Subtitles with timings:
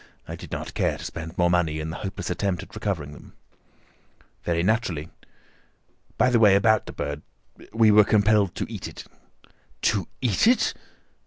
[0.27, 3.33] I did not care to spend more money in a hopeless attempt at recovering them."
[4.43, 5.09] "Very naturally.
[6.17, 7.21] By the way, about the bird,
[7.71, 9.05] we were compelled to eat it."
[9.93, 10.73] "To eat it!"